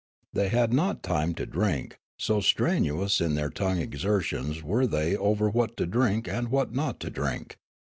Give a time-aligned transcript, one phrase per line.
[0.33, 5.47] They had not time to drink, so strenuous in their tongue exertions were they over
[5.47, 7.59] what to drink and what not to drink.